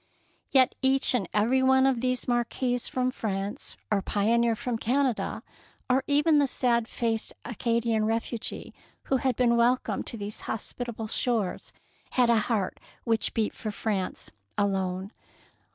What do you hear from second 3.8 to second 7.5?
or pioneer from Canada, or even the sad faced